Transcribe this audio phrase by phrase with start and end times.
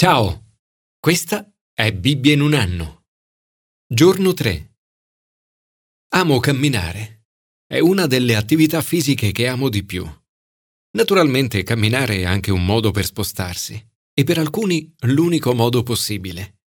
[0.00, 0.52] Ciao,
[1.00, 3.06] questa è Bibbia in un anno.
[3.84, 4.76] Giorno 3.
[6.14, 7.24] Amo camminare.
[7.66, 10.08] È una delle attività fisiche che amo di più.
[10.92, 13.74] Naturalmente camminare è anche un modo per spostarsi
[14.14, 16.60] e per alcuni l'unico modo possibile.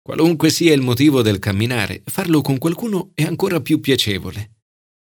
[0.00, 4.62] Qualunque sia il motivo del camminare, farlo con qualcuno è ancora più piacevole.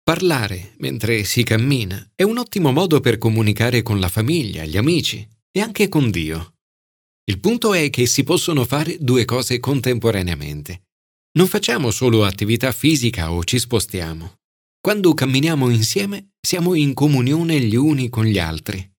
[0.03, 5.27] Parlare mentre si cammina è un ottimo modo per comunicare con la famiglia, gli amici
[5.49, 6.51] e anche con Dio.
[7.29, 10.83] Il punto è che si possono fare due cose contemporaneamente.
[11.37, 14.35] Non facciamo solo attività fisica o ci spostiamo.
[14.79, 18.89] Quando camminiamo insieme siamo in comunione gli uni con gli altri.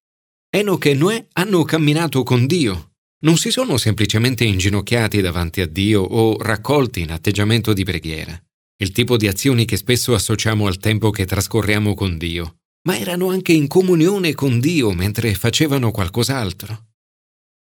[0.51, 2.91] Enoch e Noè hanno camminato con Dio.
[3.25, 8.39] Non si sono semplicemente inginocchiati davanti a Dio o raccolti in atteggiamento di preghiera,
[8.83, 13.31] il tipo di azioni che spesso associamo al tempo che trascorriamo con Dio, ma erano
[13.31, 16.88] anche in comunione con Dio mentre facevano qualcos'altro.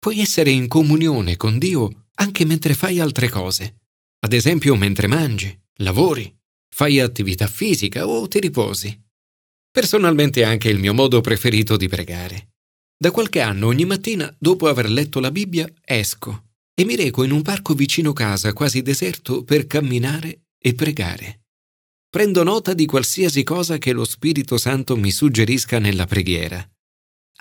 [0.00, 3.82] Puoi essere in comunione con Dio anche mentre fai altre cose,
[4.20, 6.34] ad esempio mentre mangi, lavori,
[6.74, 8.98] fai attività fisica o ti riposi.
[9.70, 12.54] Personalmente è anche il mio modo preferito di pregare.
[12.96, 17.32] Da qualche anno ogni mattina, dopo aver letto la Bibbia, esco e mi reco in
[17.32, 21.42] un parco vicino casa, quasi deserto, per camminare e pregare.
[22.08, 26.66] Prendo nota di qualsiasi cosa che lo Spirito Santo mi suggerisca nella preghiera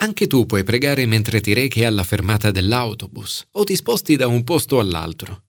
[0.02, 4.44] anche tu puoi pregare mentre ti rechi alla fermata dell'autobus o ti sposti da un
[4.44, 5.46] posto all'altro.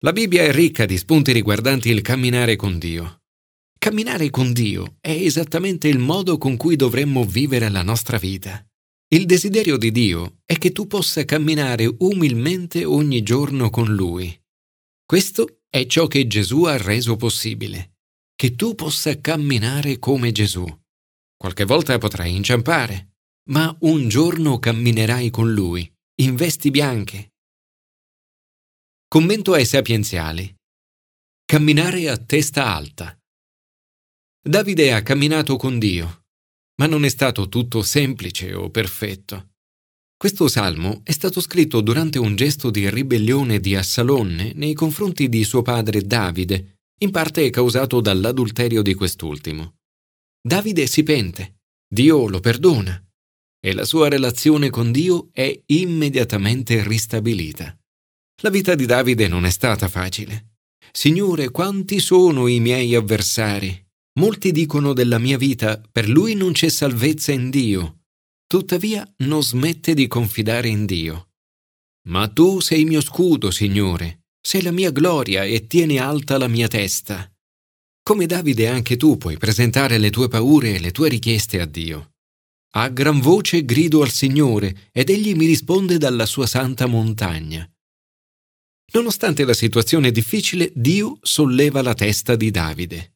[0.00, 3.22] La Bibbia è ricca di spunti riguardanti il camminare con Dio.
[3.78, 8.64] Camminare con Dio è esattamente il modo con cui dovremmo vivere la nostra vita.
[9.08, 14.36] Il desiderio di Dio è che tu possa camminare umilmente ogni giorno con Lui.
[15.04, 17.98] Questo è ciò che Gesù ha reso possibile,
[18.34, 20.66] che tu possa camminare come Gesù.
[21.36, 23.15] Qualche volta potrai inciampare,
[23.50, 25.90] ma un giorno camminerai con lui,
[26.22, 27.32] in vesti bianche.
[29.08, 30.52] Commento ai sapienziali.
[31.44, 33.16] Camminare a testa alta.
[34.42, 36.24] Davide ha camminato con Dio,
[36.80, 39.50] ma non è stato tutto semplice o perfetto.
[40.16, 45.44] Questo salmo è stato scritto durante un gesto di ribellione di Assalonne nei confronti di
[45.44, 49.74] suo padre Davide, in parte causato dall'adulterio di quest'ultimo.
[50.40, 53.05] Davide si pente, Dio lo perdona,
[53.66, 57.76] e la sua relazione con Dio è immediatamente ristabilita.
[58.42, 60.58] La vita di Davide non è stata facile.
[60.92, 63.76] Signore, quanti sono i miei avversari?
[64.20, 68.02] Molti dicono della mia vita, per lui non c'è salvezza in Dio.
[68.46, 71.30] Tuttavia non smette di confidare in Dio.
[72.06, 76.68] Ma tu sei mio scudo, Signore, sei la mia gloria e tieni alta la mia
[76.68, 77.28] testa.
[78.00, 82.12] Come Davide anche tu puoi presentare le tue paure e le tue richieste a Dio.
[82.76, 87.66] A gran voce grido al Signore ed egli mi risponde dalla sua santa montagna.
[88.92, 93.14] Nonostante la situazione difficile, Dio solleva la testa di Davide.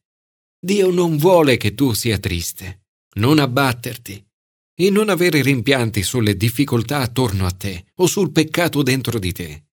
[0.59, 2.85] Dio non vuole che tu sia triste,
[3.17, 4.25] non abbatterti
[4.73, 9.65] e non avere rimpianti sulle difficoltà attorno a te o sul peccato dentro di te.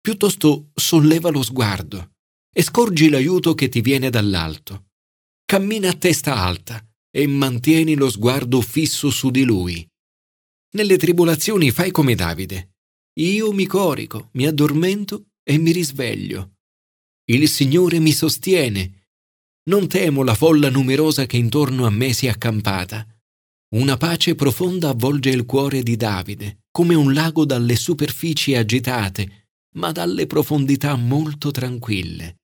[0.00, 2.14] Piuttosto solleva lo sguardo
[2.52, 4.86] e scorgi l'aiuto che ti viene dall'alto.
[5.44, 6.84] Cammina a testa alta
[7.16, 9.88] e mantieni lo sguardo fisso su di lui.
[10.74, 12.74] Nelle tribolazioni fai come Davide.
[13.20, 16.56] Io mi corico, mi addormento e mi risveglio.
[17.30, 19.06] Il Signore mi sostiene.
[19.70, 23.06] Non temo la folla numerosa che intorno a me si è accampata.
[23.76, 29.90] Una pace profonda avvolge il cuore di Davide, come un lago dalle superfici agitate, ma
[29.90, 32.42] dalle profondità molto tranquille.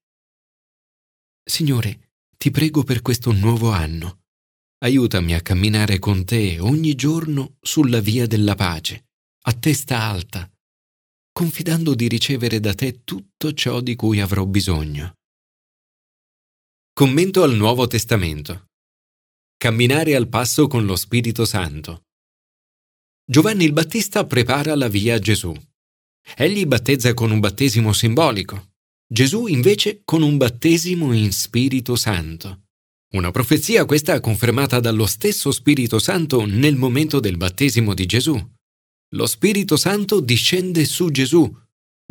[1.44, 4.20] Signore, ti prego per questo nuovo anno
[4.82, 9.06] aiutami a camminare con te ogni giorno sulla via della pace,
[9.42, 10.50] a testa alta,
[11.32, 15.14] confidando di ricevere da te tutto ciò di cui avrò bisogno.
[16.92, 18.66] Commento al Nuovo Testamento.
[19.56, 22.02] Camminare al passo con lo Spirito Santo.
[23.24, 25.54] Giovanni il Battista prepara la via a Gesù.
[26.36, 28.72] Egli battezza con un battesimo simbolico,
[29.06, 32.61] Gesù invece con un battesimo in Spirito Santo.
[33.12, 38.34] Una profezia questa confermata dallo stesso Spirito Santo nel momento del battesimo di Gesù.
[39.14, 41.54] Lo Spirito Santo discende su Gesù,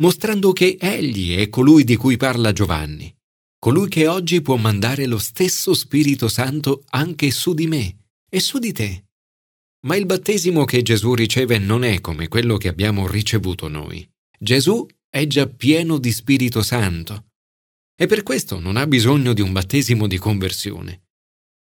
[0.00, 3.12] mostrando che Egli è colui di cui parla Giovanni,
[3.58, 7.96] colui che oggi può mandare lo stesso Spirito Santo anche su di me
[8.30, 9.06] e su di te.
[9.86, 14.08] Ma il battesimo che Gesù riceve non è come quello che abbiamo ricevuto noi.
[14.38, 17.24] Gesù è già pieno di Spirito Santo
[17.94, 21.02] e per questo non ha bisogno di un battesimo di conversione.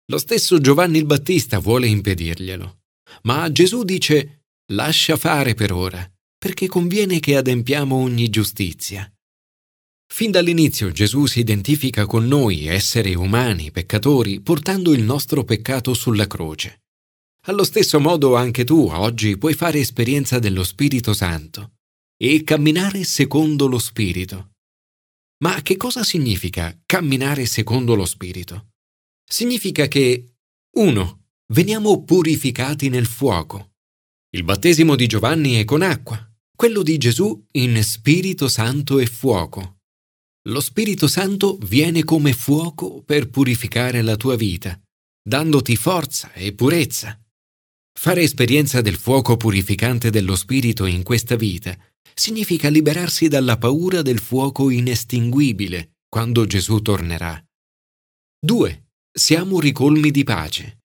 [0.08, 2.80] Lo stesso Giovanni il Battista vuole impedirglielo,
[3.24, 4.44] ma Gesù dice
[4.74, 6.08] lascia fare per ora,
[6.38, 9.10] perché conviene che adempiamo ogni giustizia.
[10.08, 16.28] Fin dall'inizio Gesù si identifica con noi, esseri umani, peccatori, portando il nostro peccato sulla
[16.28, 16.84] croce.
[17.48, 21.74] Allo stesso modo anche tu oggi puoi fare esperienza dello Spirito Santo
[22.18, 24.55] e camminare secondo lo Spirito.
[25.44, 28.70] Ma che cosa significa camminare secondo lo Spirito?
[29.28, 30.36] Significa che
[30.78, 31.24] 1.
[31.54, 33.74] Veniamo purificati nel fuoco.
[34.36, 36.18] Il battesimo di Giovanni è con acqua,
[36.56, 39.78] quello di Gesù in Spirito Santo e fuoco.
[40.48, 44.80] Lo Spirito Santo viene come fuoco per purificare la tua vita,
[45.22, 47.20] dandoti forza e purezza.
[47.98, 51.76] Fare esperienza del fuoco purificante dello Spirito in questa vita
[52.14, 57.44] significa liberarsi dalla paura del fuoco inestinguibile quando Gesù tornerà.
[58.40, 58.90] 2.
[59.12, 60.80] Siamo ricolmi di pace.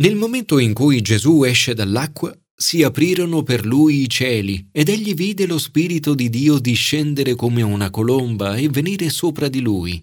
[0.00, 5.14] Nel momento in cui Gesù esce dall'acqua, si aprirono per lui i cieli ed egli
[5.14, 10.02] vide lo Spirito di Dio discendere come una colomba e venire sopra di lui.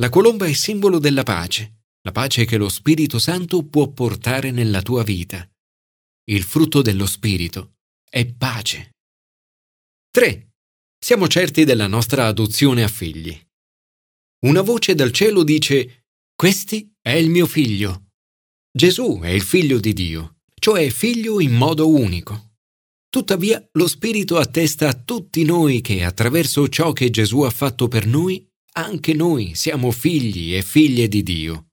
[0.00, 4.82] La colomba è simbolo della pace, la pace che lo Spirito Santo può portare nella
[4.82, 5.48] tua vita.
[6.28, 7.74] Il frutto dello Spirito
[8.08, 8.90] è pace.
[10.10, 10.50] 3.
[10.98, 13.38] Siamo certi della nostra adozione a figli.
[14.46, 18.08] Una voce dal cielo dice, Questi è il mio figlio.
[18.70, 22.54] Gesù è il figlio di Dio cioè figlio in modo unico.
[23.08, 28.06] Tuttavia lo Spirito attesta a tutti noi che attraverso ciò che Gesù ha fatto per
[28.06, 31.65] noi, anche noi siamo figli e figlie di Dio.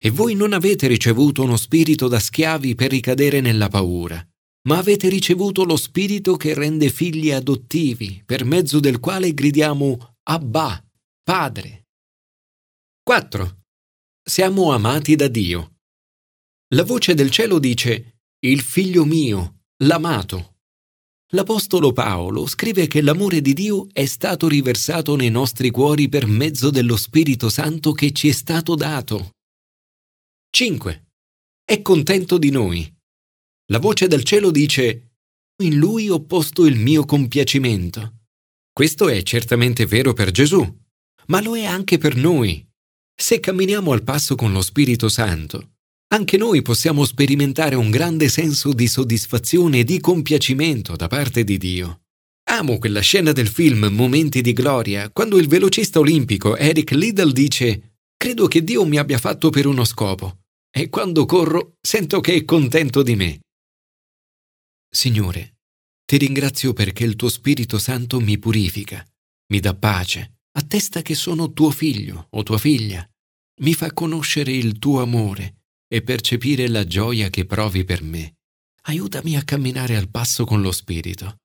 [0.00, 4.24] E voi non avete ricevuto uno spirito da schiavi per ricadere nella paura,
[4.68, 10.84] ma avete ricevuto lo spirito che rende figli adottivi, per mezzo del quale gridiamo Abba,
[11.22, 11.86] Padre.
[13.02, 13.62] 4.
[14.22, 15.78] Siamo amati da Dio.
[16.74, 20.58] La voce del cielo dice il figlio mio, l'amato.
[21.32, 26.70] L'Apostolo Paolo scrive che l'amore di Dio è stato riversato nei nostri cuori per mezzo
[26.70, 29.37] dello Spirito Santo che ci è stato dato.
[30.50, 31.06] 5.
[31.62, 32.90] È contento di noi.
[33.66, 35.12] La voce del cielo dice,
[35.62, 38.14] In lui ho posto il mio compiacimento.
[38.72, 40.66] Questo è certamente vero per Gesù,
[41.26, 42.66] ma lo è anche per noi.
[43.14, 45.74] Se camminiamo al passo con lo Spirito Santo,
[46.14, 51.58] anche noi possiamo sperimentare un grande senso di soddisfazione e di compiacimento da parte di
[51.58, 52.00] Dio.
[52.50, 57.87] Amo quella scena del film Momenti di gloria, quando il velocista olimpico Eric Liddell dice
[58.18, 62.44] Credo che Dio mi abbia fatto per uno scopo e quando corro sento che è
[62.44, 63.40] contento di me.
[64.90, 65.58] Signore,
[66.04, 69.06] ti ringrazio perché il tuo Spirito Santo mi purifica,
[69.52, 73.08] mi dà pace, attesta che sono tuo figlio o tua figlia,
[73.60, 78.38] mi fa conoscere il tuo amore e percepire la gioia che provi per me.
[78.88, 81.36] Aiutami a camminare al passo con lo Spirito.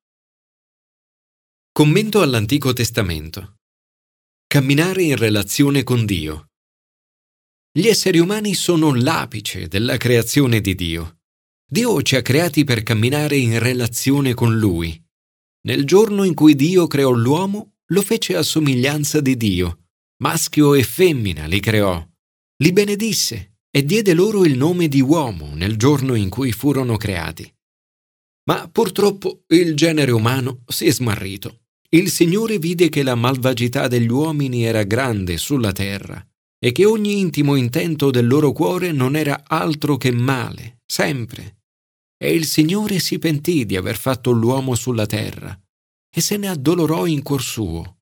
[1.71, 3.57] Commento all'Antico Testamento.
[4.47, 6.47] Camminare in relazione con Dio.
[7.75, 11.21] Gli esseri umani sono l'apice della creazione di Dio.
[11.67, 15.03] Dio ci ha creati per camminare in relazione con Lui.
[15.61, 19.87] Nel giorno in cui Dio creò l'uomo, lo fece a somiglianza di Dio.
[20.21, 21.99] Maschio e femmina li creò.
[22.57, 27.51] Li benedisse e diede loro il nome di uomo nel giorno in cui furono creati.
[28.51, 31.61] Ma purtroppo il genere umano si è smarrito.
[31.89, 36.23] Il Signore vide che la malvagità degli uomini era grande sulla terra
[36.63, 41.63] e che ogni intimo intento del loro cuore non era altro che male, sempre.
[42.17, 45.59] E il Signore si pentì di aver fatto l'uomo sulla terra
[46.15, 47.97] e se ne addolorò in cuor suo.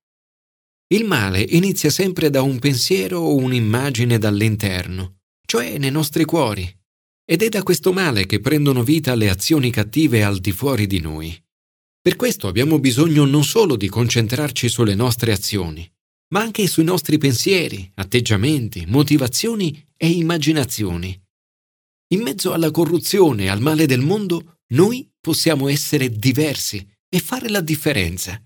[0.92, 5.16] Il male inizia sempre da un pensiero o un'immagine dall'interno
[5.52, 6.66] cioè nei nostri cuori.
[7.26, 10.98] Ed è da questo male che prendono vita le azioni cattive al di fuori di
[10.98, 11.38] noi.
[12.00, 15.86] Per questo abbiamo bisogno non solo di concentrarci sulle nostre azioni,
[16.32, 21.18] ma anche sui nostri pensieri, atteggiamenti, motivazioni e immaginazioni.
[22.12, 27.48] In mezzo alla corruzione e al male del mondo, noi possiamo essere diversi e fare
[27.48, 28.40] la differenza.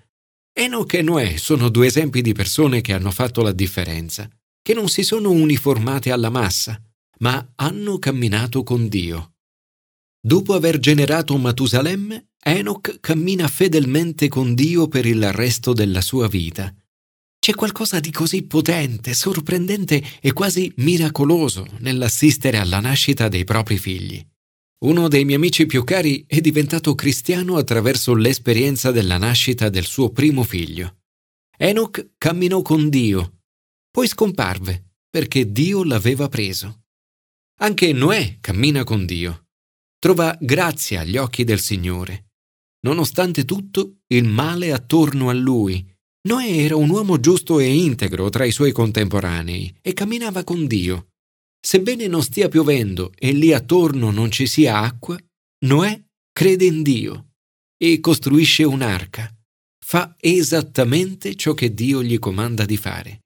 [0.53, 4.29] Enoch e Noè sono due esempi di persone che hanno fatto la differenza,
[4.63, 6.81] che non si sono uniformate alla massa,
[7.19, 9.35] ma hanno camminato con Dio.
[10.21, 16.75] Dopo aver generato Matusalemme, Enoch cammina fedelmente con Dio per il resto della sua vita.
[17.47, 24.21] C'è qualcosa di così potente, sorprendente e quasi miracoloso nell'assistere alla nascita dei propri figli.
[24.79, 30.11] Uno dei miei amici più cari è diventato cristiano attraverso l'esperienza della nascita del suo
[30.11, 31.03] primo figlio.
[31.57, 33.43] Enoch camminò con Dio,
[33.93, 36.87] poi scomparve perché Dio l'aveva preso.
[37.61, 39.51] Anche Noè cammina con Dio.
[40.01, 42.31] Trova grazia agli occhi del Signore.
[42.81, 45.95] Nonostante tutto, il male attorno a lui.
[46.27, 51.11] Noè era un uomo giusto e integro tra i suoi contemporanei e camminava con Dio.
[51.61, 55.17] Sebbene non stia piovendo e lì attorno non ci sia acqua,
[55.67, 56.03] Noè
[56.33, 57.35] crede in Dio
[57.77, 59.33] e costruisce un'arca.
[59.85, 63.21] Fa esattamente ciò che Dio gli comanda di fare.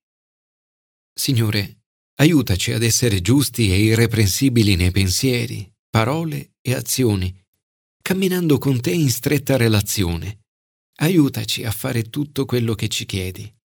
[1.18, 1.84] Signore,
[2.16, 7.34] aiutaci ad essere giusti e irreprensibili nei pensieri, parole e azioni,
[8.02, 10.40] camminando con te in stretta relazione.
[11.02, 13.50] Aiutaci a fare tutto quello che ci chiedi.